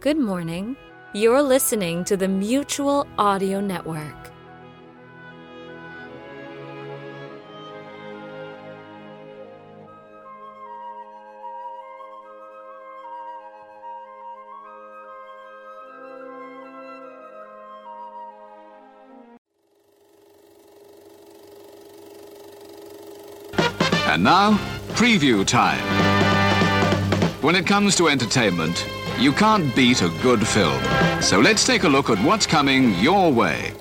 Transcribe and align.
Good 0.00 0.16
morning. 0.16 0.78
You're 1.12 1.42
listening 1.42 2.04
to 2.04 2.16
the 2.16 2.26
Mutual 2.26 3.06
Audio 3.18 3.60
Network. 3.60 4.16
And 24.06 24.24
now, 24.24 24.54
preview 24.94 25.46
time. 25.46 25.78
When 27.42 27.54
it 27.54 27.66
comes 27.66 27.96
to 27.96 28.08
entertainment, 28.08 28.86
you 29.20 29.32
can't 29.32 29.74
beat 29.76 30.00
a 30.00 30.08
good 30.22 30.46
film. 30.46 30.82
So 31.20 31.40
let's 31.40 31.66
take 31.66 31.84
a 31.84 31.88
look 31.88 32.08
at 32.08 32.18
what's 32.24 32.46
coming 32.46 32.94
your 32.94 33.30
way. 33.30 33.72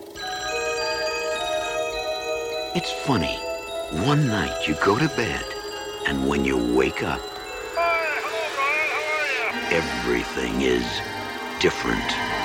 It's 2.75 2.91
funny. 3.05 3.35
One 4.05 4.27
night 4.27 4.67
you 4.67 4.75
go 4.83 4.99
to 4.99 5.07
bed, 5.15 5.45
and 6.07 6.27
when 6.27 6.43
you 6.43 6.57
wake 6.75 7.03
up, 7.03 7.21
everything 9.71 10.61
is 10.61 10.85
different. 11.59 12.38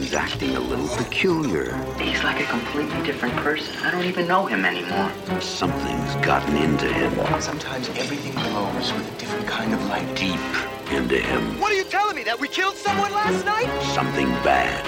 Brian's 0.00 0.14
acting 0.14 0.56
a 0.56 0.60
little 0.60 0.88
peculiar. 0.96 1.76
He's 1.98 2.24
like 2.24 2.40
a 2.40 2.44
completely 2.46 3.02
different 3.02 3.34
person. 3.36 3.76
I 3.84 3.90
don't 3.90 4.04
even 4.06 4.26
know 4.26 4.46
him 4.46 4.64
anymore. 4.64 5.12
Something's 5.42 6.14
gotten 6.24 6.56
into 6.56 6.90
him, 6.90 7.12
Sometimes 7.40 7.86
everything 7.90 8.32
glows 8.32 8.92
with 8.94 9.14
a 9.14 9.18
different 9.18 9.46
kind 9.46 9.74
of 9.74 9.84
light. 9.88 10.06
deep 10.16 10.40
into 10.90 11.18
him. 11.18 11.60
What 11.60 11.70
are 11.72 11.74
you 11.76 11.84
telling 11.84 12.16
me? 12.16 12.22
That 12.24 12.40
we 12.40 12.48
killed 12.48 12.76
someone 12.76 13.12
last 13.12 13.44
night? 13.44 13.68
Something 13.94 14.28
bad. 14.42 14.80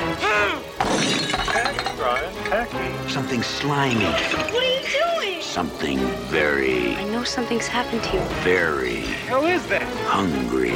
Something 3.10 3.42
slimy. 3.42 4.04
What 4.06 4.54
are 4.54 4.64
you 4.64 5.20
doing? 5.20 5.42
Something 5.42 5.98
very, 6.32 6.96
I 6.96 7.04
know 7.04 7.22
something's 7.24 7.66
happened 7.66 8.02
to 8.04 8.16
you. 8.16 8.22
very 8.42 9.00
How 9.28 9.44
is 9.44 9.66
that? 9.66 9.82
hungry. 10.08 10.72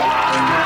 Ah! 0.00 0.57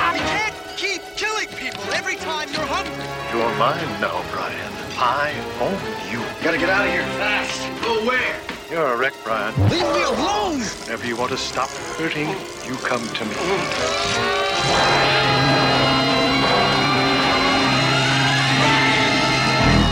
You're 3.32 3.54
mine 3.58 4.00
now, 4.00 4.22
Brian. 4.32 4.72
I 4.96 5.32
own 5.60 5.78
you. 6.12 6.20
Gotta 6.44 6.58
get 6.58 6.68
out 6.68 6.86
of 6.86 6.92
here 6.92 7.02
fast. 7.18 7.60
Go 7.82 8.04
where? 8.06 8.40
You're 8.70 8.94
a 8.94 8.96
wreck, 8.96 9.14
Brian. 9.24 9.54
Leave 9.68 9.82
me 9.82 10.02
alone! 10.02 10.60
Whenever 10.60 11.06
you 11.06 11.16
want 11.16 11.30
to 11.30 11.36
stop 11.36 11.68
hurting, 11.98 12.28
you 12.66 12.76
come 12.76 13.06
to 13.06 13.24
me. 13.24 13.34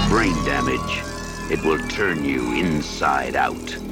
Brain 0.09 0.35
damage. 0.45 1.03
It 1.51 1.65
will 1.65 1.87
turn 1.89 2.25
you 2.25 2.53
inside 2.55 3.37
out. 3.37 3.90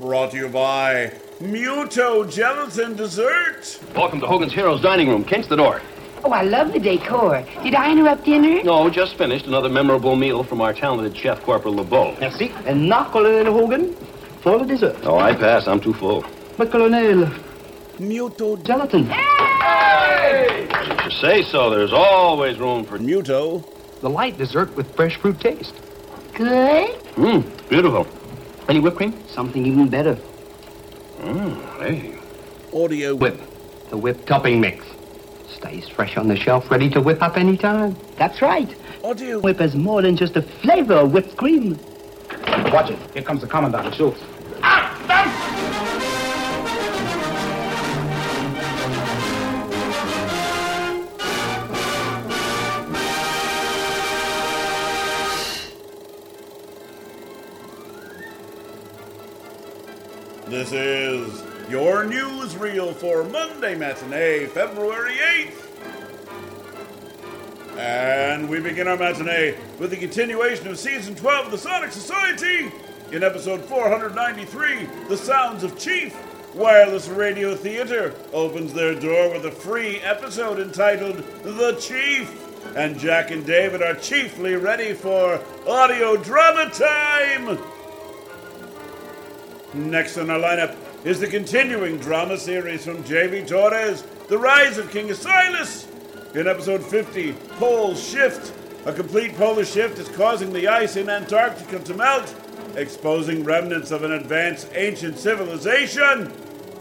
Brought 0.00 0.32
to 0.32 0.36
you 0.36 0.48
by 0.48 1.12
Muto 1.40 2.28
Gelatin 2.30 2.96
Dessert. 2.96 3.80
Welcome 3.94 4.20
to 4.20 4.26
Hogan's 4.26 4.52
Heroes 4.52 4.80
Dining 4.80 5.08
Room. 5.08 5.24
Kent's 5.24 5.48
the 5.48 5.56
door. 5.56 5.80
Oh, 6.24 6.32
I 6.32 6.42
love 6.42 6.72
the 6.72 6.80
decor. 6.80 7.44
Did 7.62 7.74
I 7.74 7.92
interrupt 7.92 8.24
dinner? 8.24 8.62
No, 8.64 8.90
just 8.90 9.16
finished 9.16 9.46
another 9.46 9.68
memorable 9.68 10.16
meal 10.16 10.42
from 10.42 10.60
our 10.60 10.72
talented 10.72 11.16
chef, 11.16 11.42
Corporal 11.42 11.74
LeBeau. 11.74 12.16
Merci. 12.18 12.50
And 12.66 12.88
now, 12.88 13.10
Colonel 13.12 13.52
Hogan, 13.52 13.94
for 14.42 14.58
the 14.58 14.64
dessert. 14.64 14.96
Oh, 15.02 15.18
I 15.18 15.34
pass. 15.34 15.68
I'm 15.68 15.80
too 15.80 15.94
full. 15.94 16.24
But, 16.56 16.72
Colonel, 16.72 17.26
Muto 17.98 18.62
gelatin. 18.64 19.04
You 21.04 21.10
say 21.10 21.42
so. 21.42 21.70
There's 21.70 21.92
always 21.92 22.58
room 22.58 22.84
for... 22.84 22.98
Muto. 22.98 23.64
The 24.00 24.10
light 24.10 24.38
dessert 24.38 24.74
with 24.76 24.92
fresh 24.96 25.16
fruit 25.16 25.38
taste. 25.40 25.74
Good. 26.34 26.98
Mmm, 27.14 27.68
beautiful. 27.68 28.08
Any 28.68 28.80
whipped 28.80 28.96
cream? 28.96 29.12
Something 29.28 29.66
even 29.66 29.88
better. 29.88 30.16
Mmm, 31.18 31.78
hey. 31.80 32.14
Audio 32.72 33.14
Whip. 33.14 33.38
The 33.90 33.96
whip 33.96 34.24
topping 34.26 34.60
mix. 34.60 34.86
Stays 35.48 35.88
fresh 35.88 36.16
on 36.16 36.28
the 36.28 36.36
shelf, 36.36 36.70
ready 36.70 36.88
to 36.90 37.00
whip 37.00 37.22
up 37.22 37.36
any 37.36 37.56
time. 37.56 37.96
That's 38.16 38.40
right. 38.42 38.74
Audio 39.04 39.38
Whip 39.38 39.58
has 39.58 39.74
more 39.74 40.00
than 40.02 40.16
just 40.16 40.34
a 40.36 40.42
flavor 40.42 40.94
of 40.94 41.12
whipped 41.12 41.36
cream. 41.36 41.78
Watch 42.72 42.90
it. 42.90 42.98
Here 43.12 43.22
comes 43.22 43.42
the 43.42 43.46
Commandant, 43.46 43.94
Schultz. 43.94 44.18
This 60.54 60.72
is 60.72 61.42
your 61.68 62.04
newsreel 62.04 62.94
for 62.94 63.24
Monday 63.24 63.74
matinee, 63.74 64.46
February 64.46 65.16
8th. 65.16 65.66
And 67.76 68.48
we 68.48 68.60
begin 68.60 68.86
our 68.86 68.96
matinee 68.96 69.56
with 69.80 69.90
the 69.90 69.96
continuation 69.96 70.68
of 70.68 70.78
season 70.78 71.16
12 71.16 71.46
of 71.46 71.50
the 71.50 71.58
Sonic 71.58 71.90
Society. 71.90 72.70
In 73.10 73.24
episode 73.24 73.64
493, 73.64 74.86
The 75.08 75.16
Sounds 75.16 75.64
of 75.64 75.76
Chief, 75.76 76.16
Wireless 76.54 77.08
Radio 77.08 77.56
Theater 77.56 78.14
opens 78.32 78.72
their 78.72 78.94
door 78.94 79.32
with 79.32 79.46
a 79.46 79.50
free 79.50 79.98
episode 80.02 80.60
entitled 80.60 81.16
The 81.42 81.76
Chief. 81.80 82.32
And 82.76 82.96
Jack 82.96 83.32
and 83.32 83.44
David 83.44 83.82
are 83.82 83.96
chiefly 83.96 84.54
ready 84.54 84.92
for 84.92 85.40
audio 85.66 86.16
drama 86.16 86.70
time. 86.70 87.58
Next 89.74 90.16
on 90.18 90.30
our 90.30 90.38
lineup 90.38 90.76
is 91.04 91.18
the 91.18 91.26
continuing 91.26 91.98
drama 91.98 92.38
series 92.38 92.84
from 92.84 93.02
J.V. 93.02 93.44
Torres, 93.46 94.02
The 94.28 94.38
Rise 94.38 94.78
of 94.78 94.88
King 94.92 95.08
Asilas. 95.08 95.88
In 96.36 96.46
episode 96.46 96.84
50, 96.84 97.32
Pole 97.58 97.96
Shift. 97.96 98.52
A 98.86 98.92
complete 98.92 99.34
polar 99.34 99.64
shift 99.64 99.98
is 99.98 100.08
causing 100.10 100.52
the 100.52 100.68
ice 100.68 100.94
in 100.94 101.08
Antarctica 101.08 101.80
to 101.80 101.94
melt, 101.94 102.32
exposing 102.76 103.42
remnants 103.42 103.90
of 103.90 104.04
an 104.04 104.12
advanced 104.12 104.68
ancient 104.74 105.18
civilization. 105.18 106.32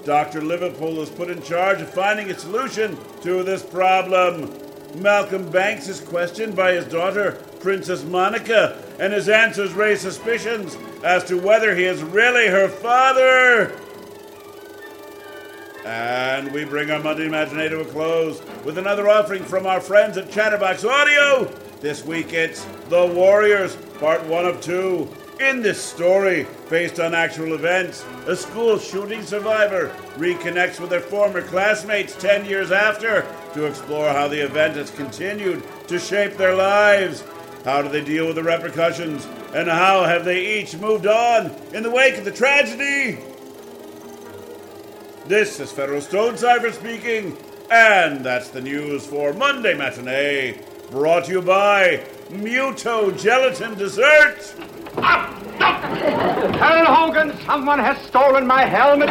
Dr. 0.05 0.41
Liverpool 0.41 1.01
is 1.01 1.09
put 1.09 1.31
in 1.31 1.41
charge 1.41 1.81
of 1.81 1.89
finding 1.89 2.29
a 2.29 2.37
solution 2.37 2.95
to 3.21 3.41
this 3.41 3.63
problem. 3.63 4.53
Malcolm 4.97 5.49
Banks 5.49 5.87
is 5.87 5.99
questioned 5.99 6.55
by 6.55 6.73
his 6.73 6.85
daughter, 6.85 7.41
Princess 7.63 8.03
Monica, 8.03 8.77
and 8.99 9.13
his 9.13 9.29
answers 9.29 9.71
raise 9.71 10.01
suspicions 10.01 10.77
as 11.01 11.23
to 11.23 11.37
whether 11.37 11.73
he 11.73 11.85
is 11.85 12.03
really 12.03 12.47
her 12.47 12.67
father. 12.67 13.71
And 15.85 16.51
we 16.51 16.65
bring 16.65 16.91
our 16.91 17.01
Monday 17.01 17.29
Matinee 17.29 17.69
to 17.69 17.79
a 17.79 17.85
close 17.85 18.41
with 18.65 18.77
another 18.77 19.07
offering 19.07 19.43
from 19.43 19.65
our 19.65 19.79
friends 19.79 20.17
at 20.17 20.29
Chatterbox 20.29 20.83
Audio. 20.83 21.45
This 21.79 22.05
week 22.05 22.33
it's 22.33 22.65
The 22.89 23.05
Warriors, 23.05 23.77
part 23.97 24.23
one 24.25 24.45
of 24.45 24.59
two. 24.59 25.07
In 25.39 25.61
this 25.61 25.81
story, 25.81 26.45
based 26.69 26.99
on 26.99 27.15
actual 27.15 27.53
events, 27.53 28.05
a 28.27 28.35
school 28.35 28.77
shooting 28.77 29.23
survivor 29.23 29.87
reconnects 30.15 30.79
with 30.79 30.89
their 30.89 31.01
former 31.01 31.41
classmates 31.41 32.15
10 32.15 32.45
years 32.45 32.71
after 32.71 33.25
to 33.53 33.65
explore 33.65 34.09
how 34.09 34.27
the 34.27 34.43
event 34.43 34.75
has 34.75 34.91
continued 34.91 35.63
to 35.87 35.97
shape 35.97 36.35
their 36.35 36.55
lives. 36.55 37.23
How 37.63 37.81
do 37.81 37.89
they 37.89 38.03
deal 38.03 38.27
with 38.27 38.35
the 38.35 38.43
repercussions? 38.43 39.25
And 39.53 39.69
how 39.69 40.03
have 40.03 40.25
they 40.25 40.59
each 40.59 40.75
moved 40.77 41.07
on 41.07 41.51
in 41.73 41.83
the 41.83 41.91
wake 41.91 42.17
of 42.17 42.25
the 42.25 42.31
tragedy? 42.31 43.19
This 45.27 45.59
is 45.61 45.71
Federal 45.71 46.01
Stone 46.01 46.37
Cipher 46.37 46.71
speaking, 46.73 47.37
and 47.71 48.25
that's 48.25 48.49
the 48.49 48.59
news 48.59 49.05
for 49.05 49.31
Monday 49.31 49.73
Matinee, 49.73 50.59
brought 50.91 51.25
to 51.25 51.31
you 51.31 51.41
by 51.41 52.03
Muto 52.29 53.17
Gelatin 53.17 53.77
Dessert. 53.77 54.53
Colonel 56.03 56.85
Hogan, 56.85 57.37
someone 57.45 57.79
has 57.79 57.97
stolen 58.07 58.45
my 58.45 58.65
helmet. 58.65 59.09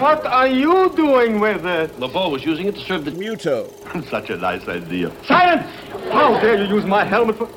what 0.00 0.26
are 0.26 0.48
you 0.48 0.92
doing 0.96 1.40
with 1.40 1.64
it? 1.64 1.98
LeBeau 1.98 2.30
was 2.30 2.44
using 2.44 2.66
it 2.66 2.74
to 2.74 2.80
serve 2.80 3.04
the... 3.04 3.12
Muto. 3.12 3.70
Such 4.10 4.30
a 4.30 4.36
nice 4.36 4.66
idea. 4.68 5.12
Silence! 5.24 5.66
How 6.12 6.40
dare 6.40 6.62
you 6.62 6.74
use 6.74 6.84
my 6.84 7.04
helmet 7.04 7.36
for... 7.38 7.48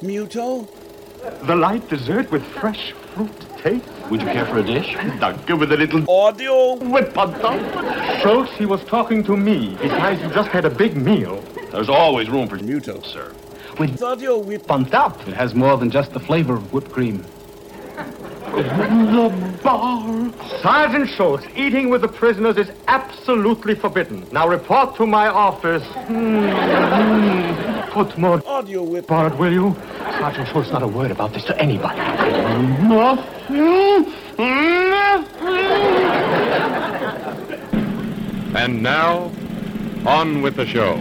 Muto? 0.00 0.68
The 1.46 1.54
light 1.54 1.88
dessert 1.88 2.30
with 2.30 2.44
fresh 2.44 2.92
fruit 3.14 3.30
taste. 3.58 3.84
Would 4.10 4.22
you 4.22 4.28
care 4.28 4.46
for 4.46 4.58
a 4.58 4.62
dish? 4.62 4.94
Danke 5.18 5.58
with 5.58 5.72
a 5.72 5.76
little 5.76 6.08
audio. 6.10 6.74
With 6.76 7.12
Schultz, 8.22 8.52
he 8.56 8.66
was 8.66 8.82
talking 8.84 9.22
to 9.24 9.36
me. 9.36 9.76
Besides, 9.82 10.22
you 10.22 10.30
just 10.30 10.50
had 10.50 10.64
a 10.64 10.70
big 10.70 10.96
meal. 10.96 11.42
There's 11.72 11.88
always 11.88 12.30
room 12.30 12.48
for 12.48 12.58
Muto. 12.58 13.04
sir. 13.04 13.34
With 13.78 14.02
audio 14.02 14.38
with 14.38 14.66
Pumped 14.66 14.94
up. 14.94 15.26
It 15.28 15.34
has 15.34 15.54
more 15.54 15.76
than 15.76 15.90
just 15.90 16.12
the 16.12 16.20
flavor 16.20 16.54
of 16.54 16.72
whipped 16.72 16.90
cream. 16.90 17.24
The 18.62 19.60
bar. 19.62 20.32
Sergeant 20.60 21.08
Schultz, 21.08 21.46
eating 21.56 21.88
with 21.88 22.02
the 22.02 22.08
prisoners 22.08 22.58
is 22.58 22.70
absolutely 22.88 23.74
forbidden. 23.74 24.26
Now 24.32 24.48
report 24.48 24.96
to 24.96 25.06
my 25.06 25.28
office. 25.28 25.82
Hmm. 25.84 27.90
Put 27.90 28.18
more 28.18 28.42
audio 28.46 28.82
with 28.82 29.06
Bart, 29.06 29.38
will 29.38 29.52
you? 29.52 29.74
Sergeant 30.18 30.48
Schultz, 30.48 30.70
not 30.70 30.82
a 30.82 30.88
word 30.88 31.10
about 31.10 31.32
this 31.32 31.44
to 31.46 31.58
anybody. 31.58 31.98
And 38.54 38.82
now, 38.82 39.32
on 40.06 40.42
with 40.42 40.56
the 40.56 40.66
show. 40.66 41.00